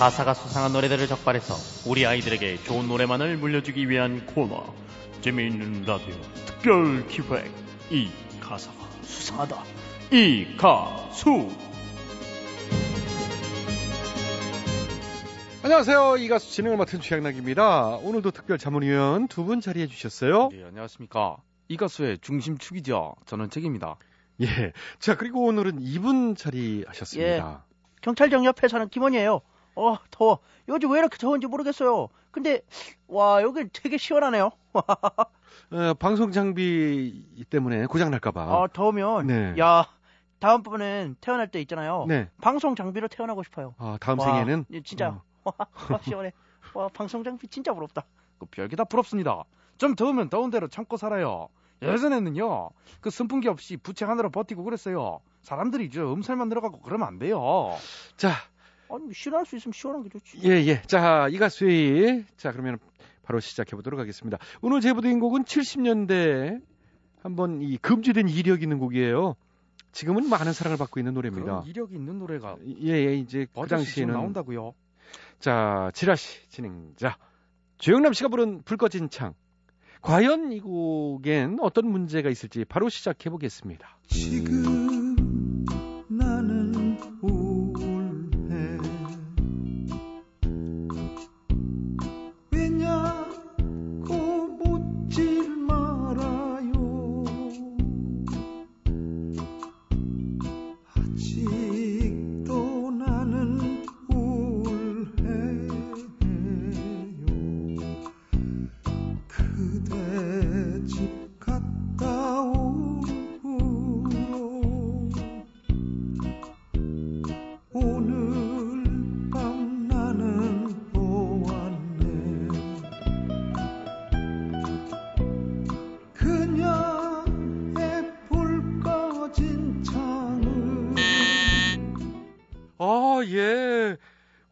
[0.00, 1.52] 가사가 수상한 노래들을 적발해서
[1.86, 4.74] 우리 아이들에게 좋은 노래만을 물려주기 위한 코너
[5.20, 6.14] 재미있는 라디오
[6.46, 7.52] 특별 기획
[7.90, 8.08] 이
[8.40, 9.62] 가사가 수상하다
[10.12, 11.50] 이 가수
[15.62, 16.16] 안녕하세요.
[16.16, 17.96] 이 가수 진행을 맡은 최양락입니다.
[17.96, 20.48] 오늘도 특별 자문위원 두 분 자리해 주셨어요.
[20.50, 21.36] 네, 안녕하십니까.
[21.68, 23.16] 이 가수의 중심축이죠.
[23.26, 23.96] 저는 책입니다.
[24.40, 24.72] 예.
[24.98, 27.66] 자, 그리고 오늘은 이분 자리 하셨습니다.
[28.00, 29.42] 경찰청 옆에 사는 김원이에요.
[29.80, 30.38] 어, 더워.
[30.68, 32.08] 요즘 왜 이렇게 더운지 모르겠어요.
[32.30, 32.60] 근데,
[33.08, 34.50] 와, 여기 되게 시원하네요.
[34.74, 38.42] 어, 방송 장비 때문에 고장 날까봐.
[38.42, 39.54] 아, 더우면, 네.
[39.58, 39.86] 야,
[40.38, 42.04] 다음번엔 태어날 때 있잖아요.
[42.08, 42.28] 네.
[42.40, 43.74] 방송 장비로 태어나고 싶어요.
[43.78, 45.20] 아, 다음 와, 생에는 예, 진짜.
[45.44, 46.32] 와, 시원해.
[46.74, 48.04] 와, 방송 장비 진짜 부럽다.
[48.38, 49.44] 그 별게 다 부럽습니다.
[49.78, 51.48] 좀 더우면 더운 대로 참고 살아요.
[51.82, 55.20] 예전에는요, 그 선풍기 없이 부채 하나로 버티고 그랬어요.
[55.40, 57.74] 사람들이 저 음살만 들어가고 그러면 안 돼요.
[58.16, 58.32] 자,
[58.90, 60.40] 아니, 시원할 수 있으면 시원한 게 좋지.
[60.44, 60.82] 예, 예.
[60.82, 62.78] 자, 이 가수의 자, 그러면
[63.22, 64.38] 바로 시작해 보도록 하겠습니다.
[64.60, 66.60] 오늘 제보드린 곡은 70년대
[67.22, 69.36] 한번 이 금지된 이력 있는 곡이에요.
[69.92, 71.44] 지금은 많은 사랑을 받고 있는 노래입니다.
[71.44, 74.74] 그런 이력이 있는 노래가 예, 예, 이제 그 당시에는 나온다고요.
[75.40, 77.16] 자, 지라시 진행자
[77.78, 79.34] 조영남 씨가 부른 불 꺼진 창.
[80.02, 83.98] 과연 이 곡엔 어떤 문제가 있을지 바로 시작해 보겠습니다.
[84.06, 84.99] 지금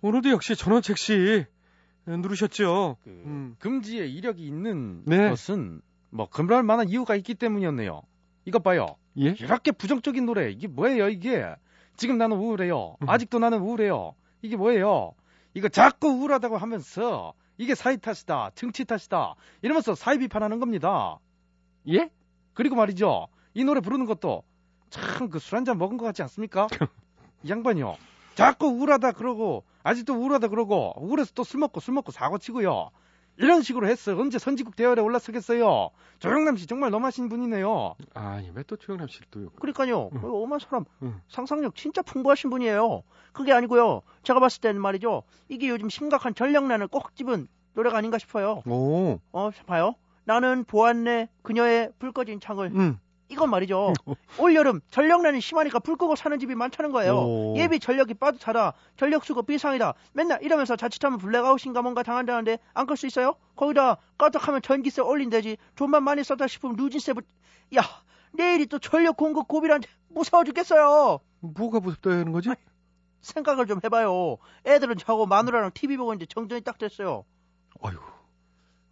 [0.09, 1.45] 오늘도 역시 전원책 씨
[2.07, 2.97] 누르셨죠?
[3.05, 3.57] 그 음.
[3.59, 5.29] 금지에 이력이 있는 네.
[5.29, 8.01] 것은 뭐 그럴 만한 이유가 있기 때문이었네요.
[8.47, 8.87] 이것 봐요.
[9.19, 9.35] 예?
[9.39, 11.45] 이렇게 부정적인 노래 이게 뭐예요 이게?
[11.97, 12.97] 지금 나는 우울해요.
[13.03, 13.09] 음.
[13.09, 14.15] 아직도 나는 우울해요.
[14.41, 15.13] 이게 뭐예요?
[15.53, 21.19] 이거 자꾸 우울하다고 하면서 이게 사회 탓이다, 정치 탓이다 이러면서 사회 비판하는 겁니다.
[21.89, 22.09] 예?
[22.55, 23.29] 그리고 말이죠.
[23.53, 24.43] 이 노래 부르는 것도
[24.89, 26.67] 참 그 술 한잔 먹은 것 같지 않습니까?
[27.45, 27.97] 이 양반이요.
[28.39, 32.91] 자꾸 우울하다 그러고 아직도 우울하다 그러고 우울해서 또 술 먹고 술 먹고 사고 치고요.
[33.37, 34.17] 이런 식으로 했어.
[34.17, 35.91] 언제 선지국 대열에 올라서겠어요.
[36.21, 37.95] 조영남 씨 정말 너무하신 분이네요.
[38.15, 40.11] 아니, 왜 또 조영남 씨를 또 그러니까요.
[40.13, 40.21] 음.
[40.21, 41.21] 그 오만 사람 음.
[41.29, 43.03] 상상력 진짜 풍부하신 분이에요.
[43.33, 44.03] 그게 아니고요.
[44.23, 45.23] 제가 봤을 때는 말이죠.
[45.49, 48.63] 이게 요즘 심각한 전력난을 꼭 집은 노래가 아닌가 싶어요.
[48.67, 49.19] 오.
[49.33, 49.95] 어, 봐요.
[50.25, 52.71] 나는 보았네 그녀의 불 꺼진 창을.
[52.75, 52.99] 음.
[53.31, 53.93] 이건 말이죠.
[54.39, 57.15] 올 여름 전력난이 심하니까 불 끄고 사는 집이 많다는 거예요.
[57.19, 57.55] 오.
[57.59, 58.73] 예비 전력이 빠듯하다.
[58.97, 59.95] 전력 수급 비상이다.
[60.15, 63.35] 맨날 이러면서 자칫하면 블랙아웃인가 뭔가 당한다는데 안 끌 수 있어요?
[63.57, 65.59] 거기다 까딱하면 전기세 올린대지.
[65.77, 67.27] 돈만 많이 썼다 싶으면 누진세 붙...
[67.77, 67.83] 야
[68.33, 71.21] 내일이 또 전력 공급 고비란데 무서워 죽겠어요.
[71.41, 72.51] 뭐가 무섭다는 거지?
[73.21, 74.39] 생각을 좀 해봐요.
[74.65, 77.25] 애들은 자고 마누라랑 TV 보고 있는데 정전이 딱 됐어요.
[77.83, 78.01] 아이고.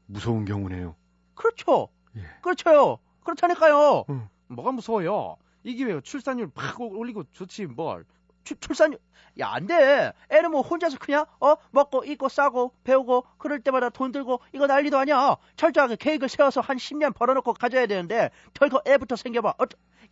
[0.07, 0.94] 무서운 경우네요.
[1.35, 1.88] 그렇죠.
[2.16, 2.22] 예.
[2.42, 2.99] 그렇죠요.
[3.27, 4.05] 그렇다니까요.
[4.49, 5.37] 뭐가 무서워요?
[5.65, 8.05] 이 기회에 출산율 팍 올리고 좋지 뭘.
[8.45, 8.99] 출, 출산율
[9.39, 10.12] 야 안 돼.
[10.31, 14.97] 애는 뭐 혼자서 그냥 어 먹고 입고 싸고 배우고 그럴 때마다 돈 들고 이거 난리도
[14.97, 15.37] 아니야.
[15.57, 19.51] 철저하게 계획을 세워서 한 10년 벌어놓고 가져야 되는데 덜컥 애부터 생겨봐.
[19.51, 19.65] 어,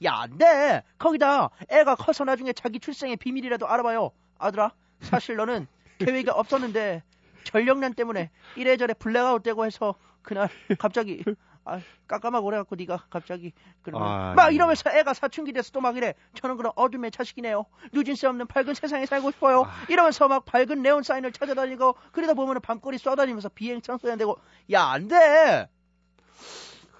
[0.05, 0.83] 야 안 돼.
[0.98, 4.11] 거기다 애가 커서 나중에 자기 출생의 비밀이라도 알아봐요.
[4.38, 5.66] 아들아 사실 너는
[5.98, 7.03] 계획이 없었는데
[7.44, 10.48] 전력난 때문에 이래저래 블랙아웃 되고 해서 그날
[10.79, 11.22] 갑자기
[11.66, 14.55] 아, 깜깜하고 그래갖고 네가 갑자기 그러면 아, 막 네.
[14.55, 19.07] 이러면서 애가 사춘기 돼서 또 막 이래 저는 그런 어둠의 자식이네요 누진세 없는 밝은 세상에
[19.07, 19.70] 살고 싶어요 아.
[19.88, 24.37] 이러면서 막 밝은 네온 사인을 찾아다니고 그러다 보면은 밤거리 쏘다니면서 비행 청소년 야 안 되고
[24.72, 25.68] 야 안 돼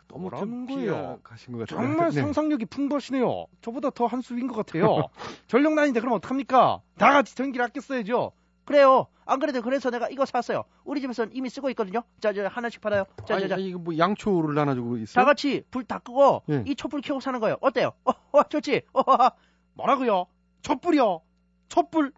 [0.09, 1.19] 너무 뭐라는 좀 거예요?
[1.25, 1.81] 가신 것 같아요.
[1.87, 2.21] 정말 네.
[2.21, 5.09] 상상력이 풍부하시네요 저보다 더 한 수인 것 같아요
[5.49, 8.33] 전력 난인데 그럼 어떡합니까 다 같이 전기를 아껴 써야죠
[8.65, 12.81] 그래요 안 그래도 그래서 내가 이거 샀어요 우리 집에서는 이미 쓰고 있거든요 자 저 하나씩
[12.81, 15.15] 받아요 아니, 자자자 아니, 이거 뭐 양초를 나눠주고 있어요?
[15.15, 16.63] 다 같이 불 다 끄고 예.
[16.67, 17.57] 이 촛불 켜고 사는 거예요.
[17.61, 17.93] 어때요?
[18.05, 18.83] 어, 어, 좋지?
[18.93, 19.03] 어,
[19.75, 20.27] 뭐라고요?
[20.63, 21.21] 촛불이요?
[21.69, 22.13] 촛불?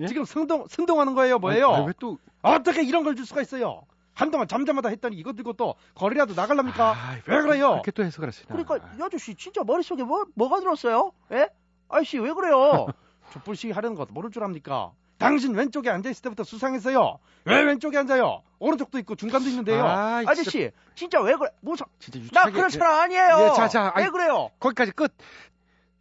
[0.00, 0.06] 예?
[0.06, 1.38] 지금 승동 승동하는 거예요?
[1.38, 1.70] 뭐예요?
[1.72, 2.18] 아니, 왜 또?
[2.42, 3.82] 어떻게 이런 걸 줄 수가 있어요?
[4.14, 6.90] 한동안 잠잠하다 했더니 이거 들고 또 거리라도 나갈랍니까?
[6.96, 7.70] 아이, 왜 그래요?
[7.72, 8.46] 그렇게 또 해석을 하시나?
[8.54, 11.12] 그러니까 이 아저씨 진짜 머릿속에 뭐 뭐가 들었어요?
[11.32, 11.48] 예?
[11.88, 12.86] 아저씨 왜 그래요?
[13.32, 14.92] 촛불 시위 하려는 거 모를 줄 압니까?
[15.18, 17.18] 당신 왼쪽에 앉아 있을 때부터 수상했어요.
[17.44, 18.42] 왜 왼쪽에 앉아요?
[18.60, 19.84] 오른쪽도 있고 중간도 있는데요.
[19.84, 21.50] 아이, 진짜- 아저씨 진짜 왜 그래?
[21.60, 22.52] 무슨 진짜 나 유치하게.
[22.52, 23.48] 그런 사람 아니에요.
[23.50, 24.50] 예, 자, 자, 왜 아이, 그래요?
[24.60, 25.12] 거기까지 끝.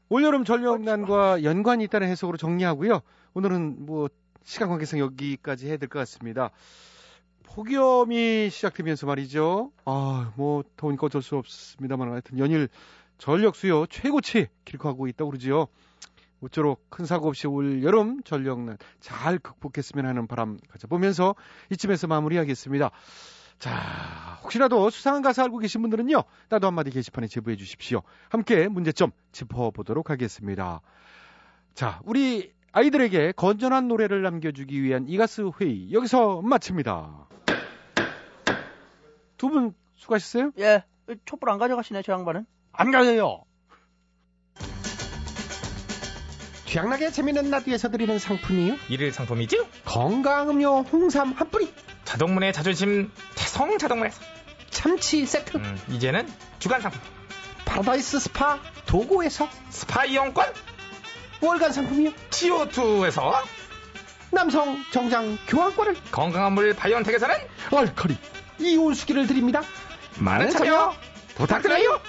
[0.09, 3.01] 올여름 전력난과 연관이 있다는 해석으로 정리하고요.
[3.33, 4.07] 오늘은 뭐
[4.43, 6.51] 시간 관계상 여기까지 해야 될 것 같습니다.
[7.43, 9.71] 폭염이 시작되면서 말이죠.
[9.85, 12.69] 아, 뭐 더우니까 어쩔 수 없습니다만 하여튼 연일
[13.17, 15.67] 전력 수요 최고치 기록하고 있다고 그러지요.
[16.39, 21.35] 모쪼록 큰 사고 없이 올 여름 전력난 잘 극복했으면 하는 바람 가져보면서
[21.71, 22.91] 이쯤에서 마무리하겠습니다.
[23.59, 28.03] 자, 혹시라도 수상한 가사 알고 계신 분들은요, 나도 한마디 게시판에 제보해 주십시오.
[28.29, 30.81] 함께 문제점 짚어보도록 하겠습니다.
[31.73, 37.27] 자, 우리 아이들에게 건전한 노래를 남겨주기 위한 이가스 회의 여기서 마칩니다.
[39.37, 40.51] 두 분 수고하셨어요?
[40.59, 40.83] 예,
[41.25, 42.45] 촛불 안 가져가시네, 저 양반은.
[42.73, 43.43] 안 가져요.
[46.67, 48.75] 취향나게 재밌는 라디오에서 드리는 상품이요.
[48.89, 49.65] 일일 상품이죠?
[49.85, 54.19] 건강음료 홍삼 한 뿌리, 자동문의 자존심 태성 자동문에서
[54.69, 56.27] 참치 세트, 음, 이제는
[56.59, 56.99] 주간 상품
[57.65, 60.45] 파라다이스 스파 도고에서 스파 이용권
[61.41, 62.11] 월간 상품이요.
[62.31, 63.33] CO2에서
[64.31, 67.35] 남성 정장 교환권을 건강한 물 바이온텍에서는
[67.71, 68.17] 알칼리
[68.59, 69.61] 이온수기를 드립니다.
[70.19, 70.93] 많은 참여
[71.35, 72.01] 부탁드려요.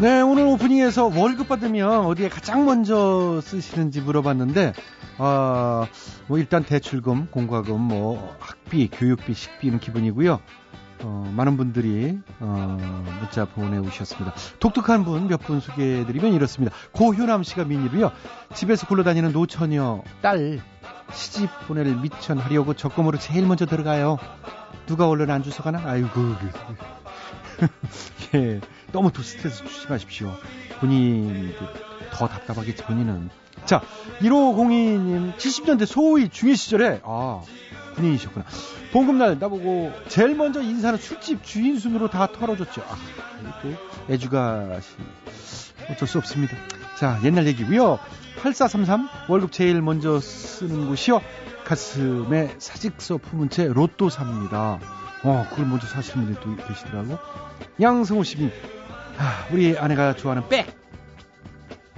[0.00, 4.72] 네, 오늘 오프닝에서 월급 받으면 어디에 가장 먼저 쓰시는지 물어봤는데,
[5.18, 5.86] 아,
[6.28, 10.40] 뭐 일단 대출금, 공과금, 뭐 학비, 교육비, 식비는 기본이고요.
[11.00, 12.76] 어, 많은 분들이 어,
[13.20, 14.34] 문자 보내오셨습니다.
[14.60, 16.74] 독특한 분 몇 분 소개해드리면 이렇습니다.
[16.92, 18.10] 고효남 씨가 미니로요.
[18.54, 20.60] 집에서 굴러다니는 노처녀 딸
[21.12, 24.18] 시집 보낼 미천 하려고 적금으로 제일 먼저 들어가요.
[24.86, 25.82] 누가 얼른 안 주워 가나?
[25.84, 26.08] 아이고.
[28.34, 28.60] 예,
[28.92, 30.34] 너무 또 스트레스 주지 마십시오.
[30.80, 31.54] 본인이
[32.12, 33.30] 더 답답하겠지, 본인은.
[33.64, 33.82] 자,
[34.20, 37.42] 1502님, 70년대 소위 중위 시절에, 아,
[37.96, 38.46] 군인이셨구나.
[38.92, 42.82] 봉급날 나보고 제일 먼저 인사는 술집 주인 순으로 다 털어줬죠.
[42.82, 42.96] 아,
[43.62, 43.74] 또
[44.12, 44.88] 애주가시.
[45.90, 46.56] 어쩔 수 없습니다.
[46.96, 47.98] 자, 옛날 얘기고요.
[48.40, 51.20] 8433 월급 제일 먼저 쓰는 곳이요.
[51.64, 54.78] 가슴에 사직서 품은 채 로또 삽니다.
[55.24, 57.18] 어, 그걸 먼저 사시는 분들이 또 계시더라고.
[57.80, 58.50] 양성호 씨님,
[59.18, 60.76] 아, 우리 아내가 좋아하는 백.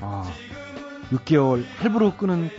[0.01, 0.25] 아,
[1.13, 2.51] 6개월 할부로 끄는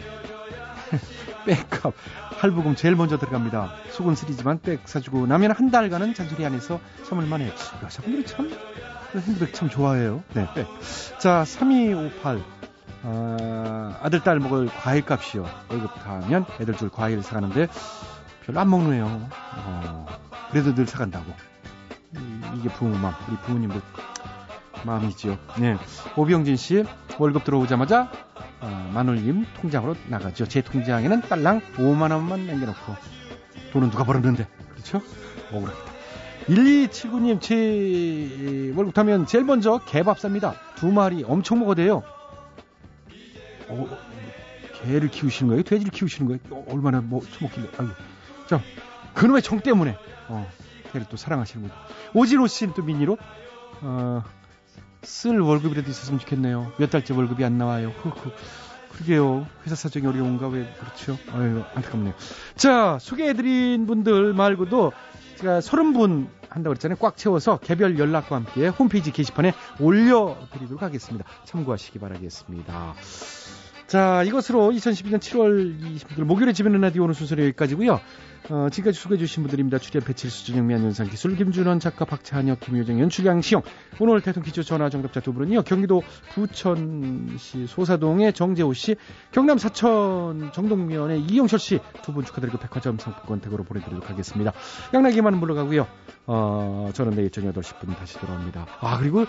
[1.45, 1.93] 백값.
[2.39, 3.71] 할부금 제일 먼저 들어갑니다.
[3.91, 7.51] 속은 쓰리지만 백 사주고 나면 한 달간은 잔소리 안 해서 참을만 해요.
[7.83, 8.51] 여자분들이 참,
[9.15, 10.23] 핸드백 참 좋아해요.
[10.33, 10.67] 네, 백.
[11.19, 12.41] 자, 3258.
[13.03, 15.45] 아, 아들, 딸 먹을 과일 값이요.
[15.69, 17.67] 월급 타면 애들 줄 과일 사가는데
[18.45, 19.05] 별로 안 먹네요.
[19.57, 20.05] 어,
[20.51, 21.33] 그래도 늘 사간다고.
[22.55, 23.79] 이, 게 부모 마음, 우리 부모님도
[24.85, 25.37] 마음이지요.
[25.59, 25.77] 네.
[26.17, 26.83] 오병진 씨,
[27.17, 28.11] 월급 들어오자마자,
[28.59, 30.45] 어, 마눌님 통장으로 나가죠.
[30.47, 32.95] 제 통장에는 딸랑 5만원만 남겨놓고,
[33.71, 35.01] 돈은 누가 벌었는데, 그렇죠?
[35.51, 35.91] 억울합니다.
[36.49, 40.55] 1279님, 제 월급 타면 제일 먼저 개밥 삽니다.
[40.75, 42.03] 두 마리 엄청 먹어대요.
[43.69, 43.97] 어,
[44.83, 45.63] 개를 키우시는 거예요?
[45.63, 46.39] 돼지를 키우시는 거예요?
[46.49, 47.69] 어, 얼마나 뭐 처먹길래.
[47.77, 47.93] 아이고.
[48.47, 48.59] 자,
[49.13, 49.95] 그놈의 정 때문에,
[50.31, 50.49] 어,
[50.91, 51.79] 개를 또 사랑하시는 거죠.
[52.13, 53.17] 오진호 씨는 또 미니로,
[53.81, 54.23] 어,
[55.03, 56.73] 쓸 월급이라도 있었으면 좋겠네요.
[56.77, 57.89] 몇 달째 월급이 안 나와요.
[58.01, 58.31] 후후.
[58.91, 59.47] 그러게요.
[59.65, 61.17] 회사 사정이 어려운가 왜 그렇죠?
[61.33, 62.13] 아유 안타깝네요.
[62.55, 64.91] 자 소개해드린 분들 말고도
[65.37, 66.97] 제가 서른 분 한다고 그랬잖아요.
[66.99, 71.25] 꽉 채워서 개별 연락과 함께 홈페이지 게시판에 올려드리도록 하겠습니다.
[71.45, 72.95] 참고하시기 바라겠습니다.
[73.87, 77.99] 자, 이것으로 2012년 7월 26일 목요일에 집에는 라디오 오는 순서는 여기까지고요.
[78.49, 79.77] 어, 지금까지 수고해주신 분들입니다.
[79.77, 83.61] 출연 배칠수 준영미 안윤상 기술 김준원 작가 박찬혁 김효정 연출 양시영
[83.99, 85.61] 오늘 대통령 퀴즈 전화 정답자 두 분은요.
[85.61, 86.01] 경기도
[86.33, 88.95] 부천시 소사동의 정재호 씨
[89.31, 94.51] 경남 사천 정동면의 이영철 씨 두 분 축하드리고 백화점 상품권 댁으로 보내드리도록 하겠습니다.
[94.93, 95.87] 양락이만 물러가고요.
[96.25, 98.65] 어, 저는 내일 저녁 8시 분 다시 돌아옵니다.
[98.81, 99.25] 아 그리고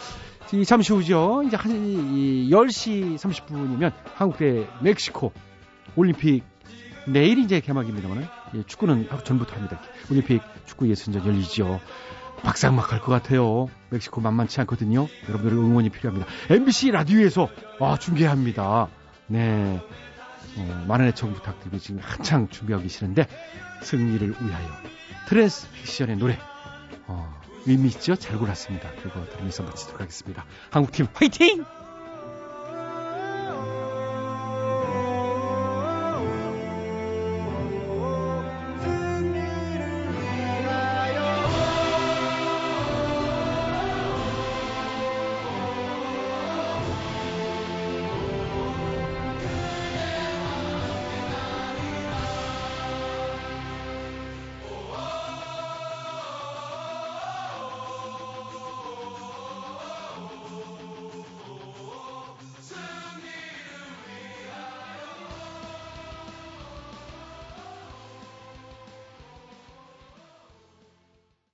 [0.52, 1.42] 이 잠시 후죠.
[1.46, 5.32] 이제 한 이 10시 30분이면 한국 대 멕시코
[5.96, 6.42] 올림픽
[7.06, 9.80] 내일이 이제 개막입니다만 예, 축구는 하루 전부터 합니다.
[10.10, 11.80] 올림픽 축구 예선전 열리죠.
[12.42, 13.68] 박상막 할 것 같아요.
[13.90, 15.06] 멕시코 만만치 않거든요.
[15.28, 16.26] 여러분들의 응원이 필요합니다.
[16.50, 17.48] MBC 라디오에서
[17.80, 18.88] 아, 중계합니다.
[19.28, 19.80] 네.
[20.56, 23.26] 어, 많은 애청 부탁드리고 지금 한창 준비하고 계시는데
[23.82, 24.68] 승리를 위하여
[25.28, 26.38] 트랜스 픽션의 노래
[27.06, 27.32] 어,
[27.66, 28.16] 의미 있죠?
[28.16, 28.90] 잘 골랐습니다.
[29.02, 30.44] 그거 들으면서 마치도록 하겠습니다.
[30.70, 31.64] 한국팀 화이팅!